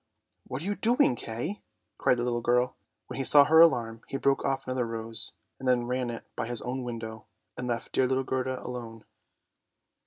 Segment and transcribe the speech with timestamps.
[0.47, 1.61] "What are you doing, Kay?"
[1.99, 2.75] cried the little girl.
[3.05, 6.47] When he saw her alarm, he broke off another rose, and then ran in, by
[6.47, 9.05] his own window, and left dear little Gerda alone.